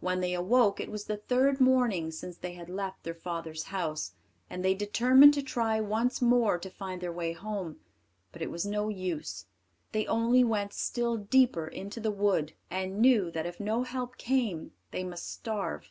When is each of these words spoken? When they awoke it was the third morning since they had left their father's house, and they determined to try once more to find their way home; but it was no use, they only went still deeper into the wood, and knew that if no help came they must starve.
When 0.00 0.20
they 0.20 0.34
awoke 0.34 0.78
it 0.78 0.90
was 0.90 1.06
the 1.06 1.16
third 1.16 1.58
morning 1.58 2.10
since 2.10 2.36
they 2.36 2.52
had 2.52 2.68
left 2.68 3.02
their 3.02 3.14
father's 3.14 3.62
house, 3.62 4.12
and 4.50 4.62
they 4.62 4.74
determined 4.74 5.32
to 5.32 5.42
try 5.42 5.80
once 5.80 6.20
more 6.20 6.58
to 6.58 6.68
find 6.68 7.00
their 7.00 7.10
way 7.14 7.32
home; 7.32 7.80
but 8.30 8.42
it 8.42 8.50
was 8.50 8.66
no 8.66 8.90
use, 8.90 9.46
they 9.92 10.06
only 10.06 10.44
went 10.44 10.74
still 10.74 11.16
deeper 11.16 11.66
into 11.66 11.98
the 11.98 12.12
wood, 12.12 12.52
and 12.70 12.98
knew 13.00 13.30
that 13.30 13.46
if 13.46 13.58
no 13.58 13.84
help 13.84 14.18
came 14.18 14.72
they 14.90 15.02
must 15.02 15.32
starve. 15.32 15.90